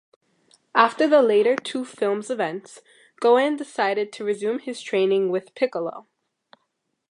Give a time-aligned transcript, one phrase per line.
[0.73, 2.81] After the latter two films' events,
[3.21, 6.07] Gohan decides to resume his training with Piccolo.